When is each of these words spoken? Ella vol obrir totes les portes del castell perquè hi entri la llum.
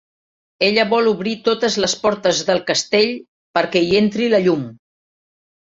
Ella 0.67 0.85
vol 0.93 1.09
obrir 1.11 1.33
totes 1.49 1.77
les 1.83 1.95
portes 2.07 2.41
del 2.49 2.63
castell 2.71 3.13
perquè 3.59 3.85
hi 3.91 3.95
entri 4.03 4.31
la 4.35 4.45
llum. 4.49 4.69